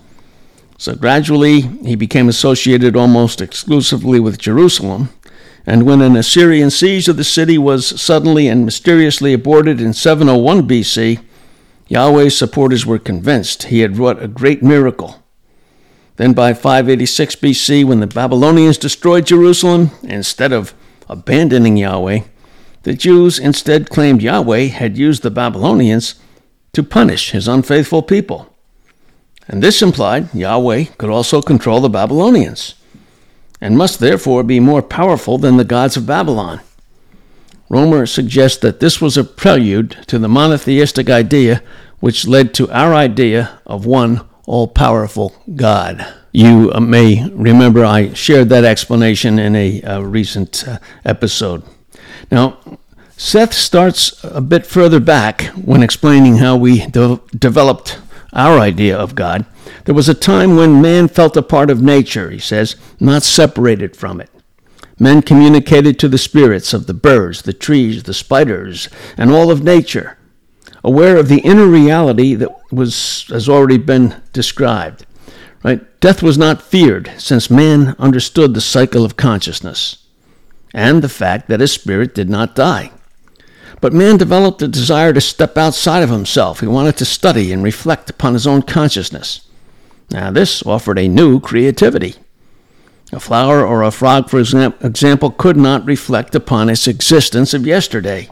So 0.76 0.94
gradually, 0.94 1.62
he 1.62 1.94
became 1.94 2.28
associated 2.28 2.96
almost 2.96 3.40
exclusively 3.40 4.20
with 4.20 4.38
Jerusalem. 4.38 5.08
And 5.66 5.84
when 5.84 6.00
an 6.00 6.16
Assyrian 6.16 6.70
siege 6.70 7.08
of 7.08 7.16
the 7.16 7.24
city 7.24 7.56
was 7.56 8.00
suddenly 8.00 8.48
and 8.48 8.64
mysteriously 8.64 9.32
aborted 9.32 9.80
in 9.80 9.92
701 9.92 10.68
BC, 10.68 11.20
Yahweh's 11.88 12.36
supporters 12.36 12.84
were 12.84 12.98
convinced 12.98 13.64
he 13.64 13.80
had 13.80 13.96
wrought 13.96 14.22
a 14.22 14.28
great 14.28 14.62
miracle 14.62 15.24
then 16.16 16.32
by 16.32 16.54
586 16.54 17.36
BC, 17.36 17.84
when 17.84 18.00
the 18.00 18.06
Babylonians 18.06 18.78
destroyed 18.78 19.26
Jerusalem, 19.26 19.90
instead 20.04 20.52
of 20.52 20.72
abandoning 21.08 21.76
Yahweh, 21.76 22.20
the 22.84 22.94
Jews 22.94 23.38
instead 23.38 23.90
claimed 23.90 24.22
Yahweh 24.22 24.66
had 24.66 24.96
used 24.96 25.22
the 25.22 25.30
Babylonians 25.30 26.14
to 26.72 26.82
punish 26.82 27.30
his 27.30 27.48
unfaithful 27.48 28.02
people. 28.02 28.54
And 29.48 29.62
this 29.62 29.82
implied 29.82 30.32
Yahweh 30.32 30.84
could 30.98 31.10
also 31.10 31.42
control 31.42 31.80
the 31.80 31.88
Babylonians, 31.88 32.76
and 33.64 33.78
must 33.78 33.98
therefore 33.98 34.42
be 34.42 34.60
more 34.60 34.82
powerful 34.82 35.38
than 35.38 35.56
the 35.56 35.64
gods 35.64 35.96
of 35.96 36.06
Babylon. 36.06 36.60
Romer 37.70 38.04
suggests 38.04 38.58
that 38.58 38.78
this 38.78 39.00
was 39.00 39.16
a 39.16 39.24
prelude 39.24 39.96
to 40.06 40.18
the 40.18 40.28
monotheistic 40.28 41.08
idea 41.08 41.62
which 41.98 42.26
led 42.26 42.52
to 42.52 42.70
our 42.70 42.92
idea 42.92 43.58
of 43.64 43.86
one 43.86 44.20
all 44.46 44.68
powerful 44.68 45.34
God. 45.56 46.06
You 46.30 46.70
uh, 46.74 46.80
may 46.80 47.26
remember 47.30 47.86
I 47.86 48.12
shared 48.12 48.50
that 48.50 48.64
explanation 48.64 49.38
in 49.38 49.56
a, 49.56 49.80
a 49.80 49.96
uh, 49.96 50.00
recent 50.00 50.68
uh, 50.68 50.78
episode. 51.06 51.62
Now, 52.30 52.58
Seth 53.16 53.54
starts 53.54 54.22
a 54.24 54.42
bit 54.42 54.66
further 54.66 55.00
back 55.00 55.44
when 55.56 55.82
explaining 55.82 56.36
how 56.36 56.56
we 56.56 56.84
de- 56.84 57.18
developed 57.34 57.98
our 58.34 58.58
idea 58.58 58.94
of 58.94 59.14
God. 59.14 59.46
There 59.84 59.94
was 59.94 60.08
a 60.08 60.14
time 60.14 60.56
when 60.56 60.80
man 60.80 61.08
felt 61.08 61.36
a 61.36 61.42
part 61.42 61.70
of 61.70 61.82
nature, 61.82 62.30
he 62.30 62.38
says, 62.38 62.76
not 62.98 63.22
separated 63.22 63.96
from 63.96 64.20
it. 64.20 64.30
Men 64.98 65.22
communicated 65.22 65.98
to 65.98 66.08
the 66.08 66.18
spirits 66.18 66.72
of 66.72 66.86
the 66.86 66.94
birds, 66.94 67.42
the 67.42 67.52
trees, 67.52 68.04
the 68.04 68.14
spiders, 68.14 68.88
and 69.16 69.30
all 69.30 69.50
of 69.50 69.62
nature 69.62 70.16
aware 70.84 71.16
of 71.16 71.28
the 71.28 71.40
inner 71.40 71.66
reality 71.66 72.34
that 72.34 72.50
was 72.70 73.24
has 73.30 73.48
already 73.48 73.78
been 73.78 74.22
described. 74.32 75.06
Right? 75.64 75.80
Death 76.00 76.22
was 76.22 76.36
not 76.36 76.62
feared 76.62 77.10
since 77.16 77.50
man 77.50 77.96
understood 77.98 78.52
the 78.52 78.60
cycle 78.60 79.04
of 79.04 79.16
consciousness 79.16 80.06
and 80.74 81.02
the 81.02 81.08
fact 81.08 81.48
that 81.48 81.60
his 81.60 81.72
spirit 81.72 82.14
did 82.14 82.28
not 82.28 82.54
die. 82.54 82.92
But 83.80 83.94
man 83.94 84.18
developed 84.18 84.60
a 84.60 84.68
desire 84.68 85.12
to 85.14 85.20
step 85.20 85.56
outside 85.56 86.02
of 86.02 86.10
himself. 86.10 86.60
He 86.60 86.66
wanted 86.66 86.98
to 86.98 87.04
study 87.06 87.50
and 87.50 87.62
reflect 87.62 88.10
upon 88.10 88.34
his 88.34 88.46
own 88.46 88.62
consciousness. 88.62 89.48
Now, 90.10 90.30
this 90.30 90.64
offered 90.64 90.98
a 90.98 91.08
new 91.08 91.40
creativity. 91.40 92.14
A 93.12 93.20
flower 93.20 93.64
or 93.64 93.82
a 93.82 93.90
frog, 93.90 94.28
for 94.28 94.38
example, 94.38 95.30
could 95.30 95.56
not 95.56 95.86
reflect 95.86 96.34
upon 96.34 96.68
its 96.68 96.86
existence 96.88 97.54
of 97.54 97.66
yesterday 97.66 98.28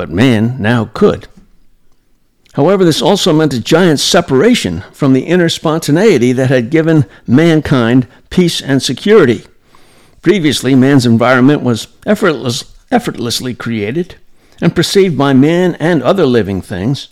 but 0.00 0.08
man 0.08 0.56
now 0.58 0.86
could. 0.94 1.28
However, 2.54 2.86
this 2.86 3.02
also 3.02 3.34
meant 3.34 3.52
a 3.52 3.60
giant 3.60 4.00
separation 4.00 4.80
from 4.92 5.12
the 5.12 5.26
inner 5.26 5.50
spontaneity 5.50 6.32
that 6.32 6.48
had 6.48 6.70
given 6.70 7.04
mankind 7.26 8.08
peace 8.30 8.62
and 8.62 8.82
security. 8.82 9.44
Previously, 10.22 10.74
man's 10.74 11.04
environment 11.04 11.60
was 11.60 11.86
effortless, 12.06 12.74
effortlessly 12.90 13.54
created 13.54 14.16
and 14.62 14.74
perceived 14.74 15.18
by 15.18 15.34
man 15.34 15.74
and 15.74 16.02
other 16.02 16.24
living 16.24 16.62
things, 16.62 17.08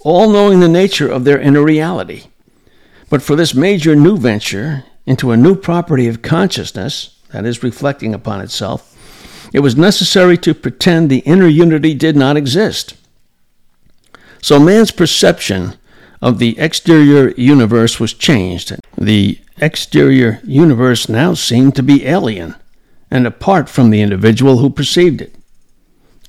all 0.00 0.30
knowing 0.30 0.60
the 0.60 0.68
nature 0.68 1.10
of 1.10 1.24
their 1.24 1.38
inner 1.38 1.62
reality. 1.62 2.24
But 3.12 3.20
for 3.20 3.36
this 3.36 3.54
major 3.54 3.94
new 3.94 4.16
venture 4.16 4.84
into 5.04 5.32
a 5.32 5.36
new 5.36 5.54
property 5.54 6.08
of 6.08 6.22
consciousness, 6.22 7.20
that 7.30 7.44
is, 7.44 7.62
reflecting 7.62 8.14
upon 8.14 8.40
itself, 8.40 8.96
it 9.52 9.60
was 9.60 9.76
necessary 9.76 10.38
to 10.38 10.54
pretend 10.54 11.10
the 11.10 11.18
inner 11.18 11.46
unity 11.46 11.92
did 11.92 12.16
not 12.16 12.38
exist. 12.38 12.94
So 14.40 14.58
man's 14.58 14.92
perception 14.92 15.74
of 16.22 16.38
the 16.38 16.58
exterior 16.58 17.32
universe 17.32 18.00
was 18.00 18.14
changed. 18.14 18.80
The 18.96 19.38
exterior 19.58 20.40
universe 20.42 21.06
now 21.06 21.34
seemed 21.34 21.76
to 21.76 21.82
be 21.82 22.06
alien 22.06 22.54
and 23.10 23.26
apart 23.26 23.68
from 23.68 23.90
the 23.90 24.00
individual 24.00 24.56
who 24.56 24.70
perceived 24.70 25.20
it. 25.20 25.34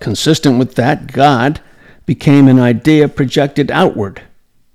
Consistent 0.02 0.60
with 0.60 0.76
that, 0.76 1.14
God 1.14 1.62
became 2.06 2.50
an 2.50 2.60
idea 2.60 3.08
projected 3.08 3.72
outward, 3.72 4.24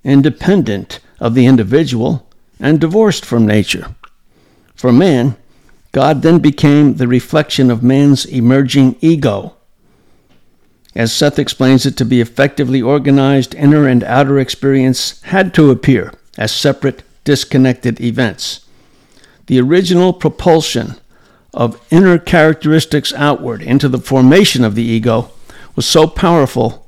independent 0.04 1.00
of 1.20 1.34
the 1.34 1.46
individual, 1.46 2.28
and 2.60 2.80
divorced 2.80 3.24
from 3.24 3.46
nature. 3.46 3.94
For 4.74 4.92
man, 4.92 5.36
God 5.92 6.22
then 6.22 6.38
became 6.38 6.94
the 6.94 7.08
reflection 7.08 7.70
of 7.70 7.82
man's 7.82 8.24
emerging 8.24 8.96
ego. 9.00 9.54
As 10.94 11.12
Seth 11.12 11.38
explains 11.38 11.86
it, 11.86 11.96
to 11.96 12.04
be 12.04 12.20
effectively 12.20 12.82
organized, 12.82 13.54
inner 13.54 13.86
and 13.86 14.02
outer 14.04 14.38
experience 14.38 15.22
had 15.22 15.54
to 15.54 15.70
appear 15.70 16.12
as 16.36 16.52
separate, 16.52 17.02
disconnected 17.24 18.00
events. 18.00 18.64
The 19.46 19.60
original 19.60 20.12
propulsion 20.12 20.96
of 21.54 21.80
inner 21.90 22.18
characteristics 22.18 23.12
outward 23.14 23.62
into 23.62 23.88
the 23.88 23.98
formation 23.98 24.64
of 24.64 24.74
the 24.74 24.82
ego 24.82 25.30
was 25.74 25.86
so 25.86 26.06
powerful, 26.06 26.86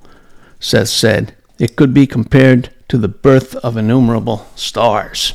Seth 0.59 0.89
said, 0.89 1.35
it 1.61 1.77
could 1.77 1.93
be 1.95 2.07
compared 2.07 2.71
to 2.89 2.99
the 2.99 3.07
birth 3.07 3.55
of 3.57 3.77
innumerable 3.77 4.49
stars. 4.57 5.35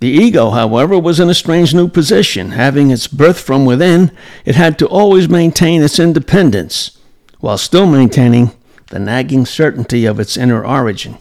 The 0.00 0.08
ego, 0.08 0.50
however, 0.50 0.96
was 0.96 1.18
in 1.18 1.30
a 1.30 1.34
strange 1.34 1.74
new 1.74 1.88
position. 1.88 2.52
Having 2.52 2.90
its 2.92 3.08
birth 3.08 3.40
from 3.40 3.64
within, 3.64 4.12
it 4.44 4.54
had 4.54 4.78
to 4.78 4.86
always 4.86 5.28
maintain 5.28 5.82
its 5.82 5.98
independence, 5.98 6.98
while 7.40 7.58
still 7.58 7.86
maintaining 7.86 8.52
the 8.90 9.00
nagging 9.00 9.44
certainty 9.46 10.04
of 10.04 10.20
its 10.20 10.36
inner 10.36 10.64
origin. 10.64 11.18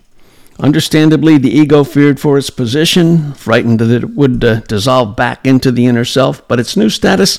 Understandably, 0.60 1.38
the 1.38 1.50
ego 1.52 1.84
feared 1.84 2.20
for 2.20 2.38
its 2.38 2.50
position, 2.50 3.34
frightened 3.34 3.80
that 3.80 4.04
it 4.04 4.16
would 4.16 4.44
uh, 4.44 4.60
dissolve 4.62 5.16
back 5.16 5.48
into 5.48 5.72
the 5.72 5.86
inner 5.86 6.06
self, 6.06 6.46
but 6.48 6.60
its 6.60 6.76
new 6.76 6.90
status 6.90 7.38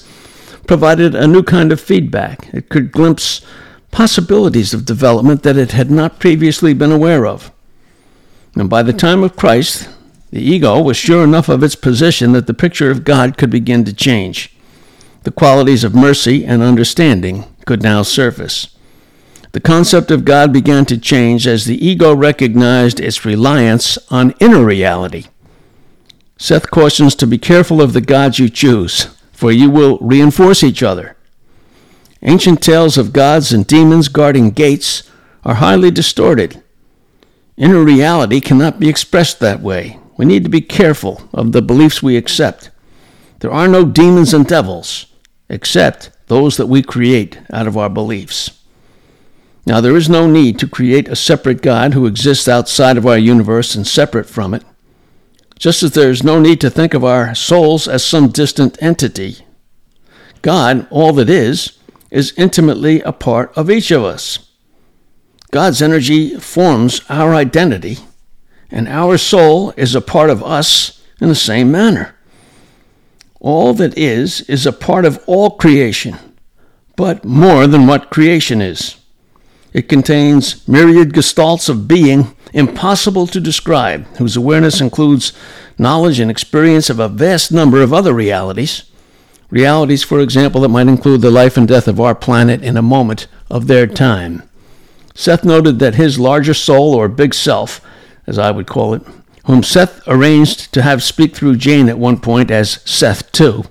provided 0.67 1.15
a 1.15 1.27
new 1.27 1.43
kind 1.43 1.73
of 1.73 1.81
feedback. 1.81 2.49
It 2.53 2.69
could 2.69 2.91
glimpse 2.91 3.43
possibilities 3.91 4.75
of 4.75 4.85
development 4.85 5.43
that 5.43 5.57
it 5.57 5.73
had 5.73 5.91
not 5.91 6.19
previously 6.19 6.75
been 6.75 6.93
aware 6.93 7.27
of. 7.27 7.51
And 8.55 8.69
by 8.69 8.83
the 8.83 8.93
time 8.93 9.23
of 9.23 9.37
Christ, 9.37 9.89
the 10.31 10.43
ego 10.43 10.81
was 10.81 10.97
sure 10.97 11.25
enough 11.25 11.49
of 11.49 11.63
its 11.63 11.75
position 11.75 12.33
that 12.33 12.47
the 12.47 12.55
picture 12.55 12.91
of 12.91 13.05
God 13.05 13.39
could 13.39 13.51
begin 13.51 13.85
to 13.85 13.93
change. 13.93 14.55
The 15.23 15.31
qualities 15.31 15.85
of 15.85 15.95
mercy 15.95 16.45
and 16.45 16.63
understanding 16.63 17.45
could 17.67 17.83
now 17.83 18.03
surface. 18.03 18.77
The 19.53 19.61
concept 19.61 20.11
of 20.11 20.25
God 20.25 20.53
began 20.53 20.85
to 20.87 20.99
change 20.99 21.47
as 21.47 21.65
the 21.65 21.85
ego 21.85 22.15
recognized 22.15 23.01
its 23.01 23.25
reliance 23.25 23.99
on 24.11 24.35
inner 24.41 24.65
reality. 24.65 25.27
Seth 26.37 26.71
cautions 26.71 27.15
to 27.17 27.27
be 27.27 27.39
careful 27.39 27.83
of 27.83 27.95
the 27.95 28.01
gods 28.01 28.39
you 28.39 28.49
choose, 28.49 29.05
for 29.33 29.51
you 29.51 29.71
will 29.71 29.99
reinforce 29.99 30.63
each 30.63 30.83
other. 30.83 31.17
Ancient 32.23 32.63
tales 32.63 32.99
of 32.99 33.13
gods 33.13 33.53
and 33.53 33.67
demons 33.67 34.09
guarding 34.09 34.51
gates 34.51 35.09
are 35.45 35.55
highly 35.55 35.91
distorted. 35.91 36.63
Inner 37.57 37.83
reality 37.83 38.41
cannot 38.41 38.81
be 38.81 38.89
expressed 38.89 39.41
that 39.41 39.61
way. 39.61 39.99
We 40.17 40.25
need 40.25 40.43
to 40.45 40.51
be 40.51 40.61
careful 40.61 41.29
of 41.33 41.53
the 41.53 41.63
beliefs 41.63 42.03
we 42.03 42.17
accept. 42.17 42.71
There 43.39 43.53
are 43.53 43.69
no 43.69 43.85
demons 43.85 44.35
and 44.35 44.47
devils, 44.47 45.07
except 45.49 46.11
those 46.27 46.57
that 46.57 46.67
we 46.67 46.83
create 46.83 47.39
out 47.53 47.69
of 47.69 47.77
our 47.77 47.89
beliefs. 47.89 48.51
Now, 49.65 49.81
there 49.81 49.97
is 49.97 50.09
no 50.09 50.27
need 50.27 50.59
to 50.59 50.67
create 50.67 51.09
a 51.09 51.15
separate 51.15 51.63
God 51.63 51.95
who 51.95 52.07
exists 52.07 52.49
outside 52.49 52.97
of 52.97 53.07
our 53.07 53.19
universe 53.19 53.75
and 53.75 53.87
separate 53.87 54.27
from 54.27 54.55
it, 54.55 54.65
just 55.59 55.83
as 55.83 55.93
there 55.93 56.11
is 56.11 56.25
no 56.25 56.41
need 56.41 56.61
to 56.63 56.71
think 56.71 56.95
of 56.95 57.05
our 57.05 57.35
souls 57.35 57.87
as 57.87 58.05
some 58.05 58.29
distant 58.29 58.81
entity. 58.83 59.39
God, 60.43 60.87
all 60.91 61.13
that 61.13 61.29
is, 61.29 61.78
is 62.11 62.33
intimately 62.37 63.01
a 63.03 63.13
part 63.13 63.57
of 63.57 63.71
each 63.71 63.91
of 63.91 64.03
us. 64.05 64.51
God's 65.51 65.81
energy 65.81 66.37
forms 66.37 67.01
our 67.09 67.35
identity 67.35 67.99
and 68.71 68.89
our 68.89 69.17
soul 69.17 69.73
is 69.77 69.95
a 69.95 70.01
part 70.01 70.31
of 70.31 70.43
us 70.43 71.03
in 71.21 71.29
the 71.29 71.35
same 71.35 71.71
manner. 71.71 72.15
All 73.41 73.73
that 73.75 73.97
is 73.97 74.43
is 74.43 74.67
a 74.67 74.73
part 74.73 75.05
of 75.05 75.23
all 75.27 75.51
creation, 75.51 76.19
but 76.97 77.25
more 77.25 77.67
than 77.67 77.87
what 77.87 78.11
creation 78.11 78.61
is. 78.61 78.97
It 79.73 79.89
contains 79.89 80.67
myriad 80.67 81.13
gestalts 81.13 81.69
of 81.69 81.89
being 81.89 82.35
impossible 82.53 83.27
to 83.29 83.41
describe, 83.41 84.07
whose 84.17 84.37
awareness 84.37 84.81
includes 84.81 85.33
knowledge 85.79 86.19
and 86.19 86.31
experience 86.31 86.91
of 86.91 86.99
a 86.99 87.09
vast 87.09 87.53
number 87.53 87.83
of 87.83 87.93
other 87.93 88.13
realities. 88.13 88.91
Realities, 89.51 90.03
for 90.03 90.21
example, 90.21 90.61
that 90.61 90.69
might 90.69 90.89
include 90.89 91.23
the 91.23 91.31
life 91.31 91.57
and 91.57 91.67
death 91.67 91.89
of 91.89 92.01
our 92.01 92.15
planet 92.15 92.63
in 92.63 92.77
a 92.77 92.83
moment 92.83 93.27
of 93.51 93.67
their 93.67 93.87
time. 93.87 94.43
Seth 95.15 95.45
noted 95.45 95.79
that 95.79 95.95
his 95.95 96.19
larger 96.19 96.55
soul, 96.55 96.95
or 96.95 97.09
big 97.09 97.35
self, 97.35 97.81
as 98.27 98.39
I 98.39 98.51
would 98.51 98.67
call 98.67 98.95
it, 98.95 99.03
whom 99.47 99.63
Seth 99.63 100.07
arranged 100.07 100.73
to 100.75 100.83
have 100.83 101.03
speak 101.03 101.35
through 101.35 101.57
Jane 101.57 101.89
at 101.89 101.99
one 101.99 102.21
point 102.21 102.51
as 102.51 102.83
Seth 102.85 103.33
Two, 103.33 103.65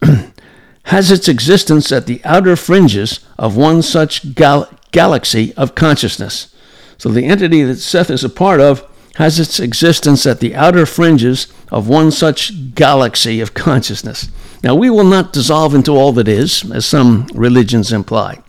has 0.84 1.10
its 1.10 1.28
existence 1.28 1.90
at 1.90 2.06
the 2.06 2.20
outer 2.24 2.54
fringes 2.54 3.20
of 3.36 3.56
one 3.56 3.82
such 3.82 4.34
gal- 4.34 4.70
galaxy 4.92 5.52
of 5.54 5.74
consciousness. 5.74 6.54
So 6.96 7.08
the 7.08 7.24
entity 7.24 7.64
that 7.64 7.76
Seth 7.76 8.10
is 8.10 8.22
a 8.22 8.28
part 8.28 8.60
of 8.60 8.88
has 9.16 9.38
its 9.38 9.60
existence 9.60 10.26
at 10.26 10.40
the 10.40 10.54
outer 10.54 10.86
fringes 10.86 11.48
of 11.70 11.88
one 11.88 12.10
such 12.10 12.74
galaxy 12.74 13.40
of 13.40 13.54
consciousness. 13.54 14.28
Now, 14.64 14.74
we 14.74 14.88
will 14.88 15.04
not 15.04 15.34
dissolve 15.34 15.74
into 15.74 15.92
all 15.92 16.12
that 16.12 16.26
is, 16.26 16.70
as 16.72 16.86
some 16.86 17.26
religions 17.34 17.92
imply. 17.92 18.42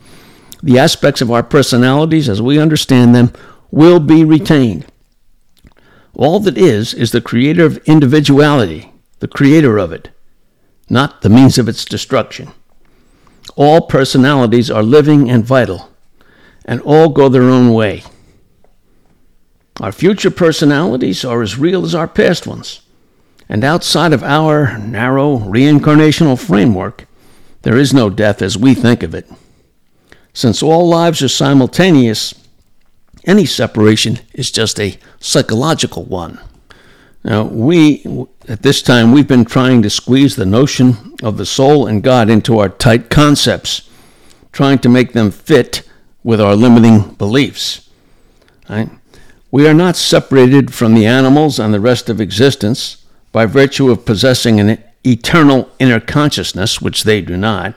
The 0.62 0.78
aspects 0.78 1.20
of 1.20 1.30
our 1.30 1.42
personalities, 1.42 2.30
as 2.30 2.40
we 2.40 2.58
understand 2.58 3.14
them, 3.14 3.34
will 3.70 4.00
be 4.00 4.24
retained. 4.24 4.86
All 6.14 6.40
that 6.40 6.56
is, 6.56 6.94
is 6.94 7.12
the 7.12 7.20
creator 7.20 7.66
of 7.66 7.76
individuality, 7.84 8.90
the 9.18 9.28
creator 9.28 9.76
of 9.76 9.92
it, 9.92 10.08
not 10.88 11.20
the 11.20 11.28
means 11.28 11.58
of 11.58 11.68
its 11.68 11.84
destruction. 11.84 12.50
All 13.54 13.82
personalities 13.82 14.70
are 14.70 14.82
living 14.82 15.28
and 15.30 15.44
vital, 15.44 15.90
and 16.64 16.80
all 16.80 17.10
go 17.10 17.28
their 17.28 17.42
own 17.42 17.74
way. 17.74 18.02
Our 19.82 19.92
future 19.92 20.30
personalities 20.30 21.26
are 21.26 21.42
as 21.42 21.58
real 21.58 21.84
as 21.84 21.94
our 21.94 22.08
past 22.08 22.46
ones, 22.46 22.80
and 23.48 23.64
outside 23.64 24.12
of 24.12 24.22
our 24.22 24.76
narrow 24.78 25.38
reincarnational 25.38 26.38
framework, 26.38 27.06
there 27.62 27.76
is 27.76 27.94
no 27.94 28.10
death 28.10 28.42
as 28.42 28.58
we 28.58 28.74
think 28.74 29.02
of 29.02 29.14
it. 29.14 29.30
Since 30.32 30.62
all 30.62 30.88
lives 30.88 31.22
are 31.22 31.28
simultaneous, 31.28 32.34
any 33.24 33.46
separation 33.46 34.20
is 34.34 34.50
just 34.50 34.78
a 34.78 34.98
psychological 35.20 36.04
one. 36.04 36.38
Now, 37.24 37.44
we, 37.44 38.04
at 38.46 38.62
this 38.62 38.82
time, 38.82 39.10
we've 39.10 39.26
been 39.26 39.44
trying 39.44 39.82
to 39.82 39.90
squeeze 39.90 40.36
the 40.36 40.46
notion 40.46 41.16
of 41.22 41.38
the 41.38 41.46
soul 41.46 41.86
and 41.86 42.02
God 42.02 42.30
into 42.30 42.58
our 42.58 42.68
tight 42.68 43.10
concepts, 43.10 43.88
trying 44.52 44.78
to 44.80 44.88
make 44.88 45.12
them 45.12 45.32
fit 45.32 45.82
with 46.22 46.40
our 46.40 46.54
limiting 46.54 47.14
beliefs. 47.14 47.88
Right? 48.68 48.90
We 49.50 49.66
are 49.66 49.74
not 49.74 49.96
separated 49.96 50.72
from 50.72 50.94
the 50.94 51.06
animals 51.06 51.58
and 51.58 51.74
the 51.74 51.80
rest 51.80 52.08
of 52.08 52.20
existence 52.20 53.05
by 53.36 53.44
virtue 53.44 53.90
of 53.90 54.06
possessing 54.06 54.58
an 54.58 54.82
eternal 55.04 55.70
inner 55.78 56.00
consciousness, 56.00 56.80
which 56.80 57.04
they 57.04 57.20
do 57.20 57.36
not. 57.36 57.74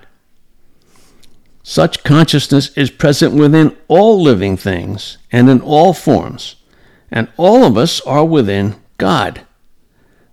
Such 1.63 2.06
consciousness 2.06 2.69
is 2.78 2.89
present 2.89 3.36
within 3.36 3.76
all 3.89 4.22
living 4.22 4.56
things 4.56 5.17
and 5.34 5.50
in 5.50 5.60
all 5.60 5.91
forms, 5.91 6.56
and 7.12 7.28
all 7.36 7.65
of 7.65 7.78
us 7.78 8.00
are 8.08 8.24
within 8.24 8.78
God. 8.98 9.41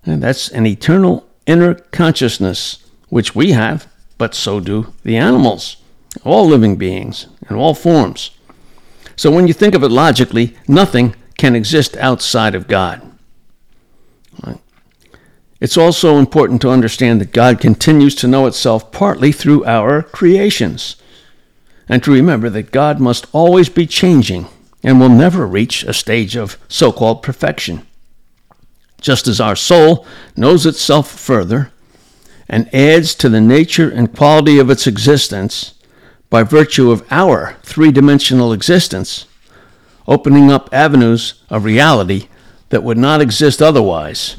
And 0.05 0.23
that's 0.23 0.49
an 0.49 0.65
eternal 0.65 1.27
inner 1.45 1.75
consciousness, 1.75 2.87
which 3.09 3.35
we 3.35 3.51
have, 3.51 3.89
but 4.19 4.33
so 4.33 4.61
do 4.61 4.95
the 5.03 5.17
animals, 5.17 5.79
all 6.23 6.47
living 6.47 6.77
beings 6.77 7.27
in 7.51 7.57
all 7.57 7.75
forms. 7.75 8.31
So 9.17 9.33
when 9.33 9.49
you 9.49 9.55
think 9.55 9.75
of 9.75 9.83
it 9.83 9.91
logically, 9.91 10.57
nothing 10.69 11.17
can 11.37 11.57
exist 11.57 11.97
outside 11.97 12.55
of 12.55 12.69
God. 12.69 13.03
It's 15.67 15.77
also 15.77 16.19
important 16.19 16.63
to 16.63 16.71
understand 16.71 17.21
that 17.21 17.33
God 17.33 17.59
continues 17.59 18.15
to 18.17 18.29
know 18.29 18.47
itself 18.47 18.93
partly 18.93 19.33
through 19.33 19.65
our 19.65 20.01
creations, 20.01 20.95
and 21.89 22.05
to 22.05 22.13
remember 22.13 22.49
that 22.51 22.71
God 22.71 23.01
must 23.01 23.27
always 23.33 23.69
be 23.69 23.85
changing 23.85 24.47
and 24.85 25.01
will 25.01 25.09
never 25.09 25.45
reach 25.45 25.83
a 25.83 25.93
stage 25.93 26.37
of 26.37 26.57
so 26.69 26.93
called 26.93 27.21
perfection. 27.21 27.85
Just 29.01 29.27
as 29.27 29.41
our 29.41 29.57
soul 29.57 30.07
knows 30.37 30.67
itself 30.67 31.11
further 31.11 31.73
and 32.49 32.73
adds 32.73 33.17
to 33.17 33.29
the 33.29 33.41
nature 33.41 33.91
and 33.91 34.17
quality 34.17 34.61
of 34.61 34.71
its 34.71 34.87
existence 34.87 35.75
by 36.31 36.45
virtue 36.45 36.93
of 36.93 37.05
our 37.11 37.57
three 37.65 37.91
dimensional 37.91 38.53
existence, 38.53 39.27
opening 40.07 40.49
up 40.49 40.69
avenues 40.73 41.43
of 41.51 41.65
reality 41.65 42.29
that 42.69 42.85
would 42.85 42.99
not 42.99 43.21
exist 43.21 43.61
otherwise. 43.61 44.37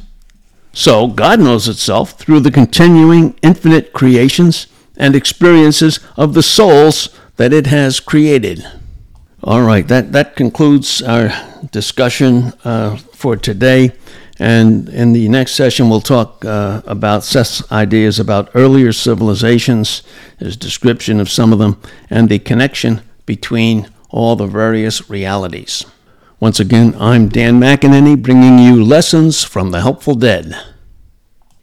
So, 0.77 1.07
God 1.07 1.39
knows 1.39 1.67
itself 1.67 2.11
through 2.19 2.41
the 2.41 2.51
continuing 2.51 3.33
infinite 3.41 3.93
creations 3.93 4.67
and 4.95 5.15
experiences 5.15 5.99
of 6.15 6.35
the 6.35 6.43
souls 6.43 7.09
that 7.37 7.51
it 7.51 7.65
has 7.65 7.99
created. 7.99 8.63
All 9.43 9.63
right, 9.63 9.87
that, 9.87 10.11
that 10.11 10.35
concludes 10.35 11.01
our 11.01 11.31
discussion 11.71 12.53
uh, 12.63 12.97
for 12.97 13.35
today. 13.35 13.93
And 14.37 14.87
in 14.89 15.13
the 15.13 15.27
next 15.29 15.55
session, 15.55 15.89
we'll 15.89 15.99
talk 15.99 16.45
uh, 16.45 16.83
about 16.85 17.23
Seth's 17.23 17.71
ideas 17.71 18.19
about 18.19 18.51
earlier 18.53 18.93
civilizations, 18.93 20.03
his 20.37 20.55
description 20.55 21.19
of 21.19 21.27
some 21.27 21.51
of 21.51 21.57
them, 21.57 21.81
and 22.07 22.29
the 22.29 22.37
connection 22.37 23.01
between 23.25 23.89
all 24.11 24.35
the 24.35 24.45
various 24.45 25.09
realities. 25.09 25.87
Once 26.39 26.59
again, 26.59 26.95
I'm 26.99 27.29
Dan 27.29 27.59
McEnany 27.59 28.21
bringing 28.21 28.59
you 28.59 28.83
lessons 28.83 29.43
from 29.43 29.71
the 29.71 29.81
Helpful 29.81 30.13
Dead. 30.13 30.55